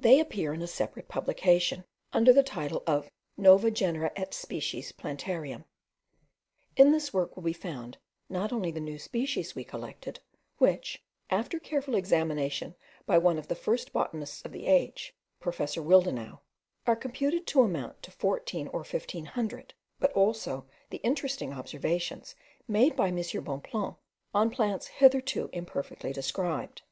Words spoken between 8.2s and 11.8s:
not only the new species we collected, which, after a